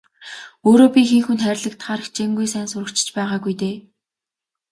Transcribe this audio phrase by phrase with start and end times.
[0.67, 3.75] Өөрөө би хэн хүнд хайрлагдахаар хичээнгүй сайн сурагч ч байгаагүй дээ.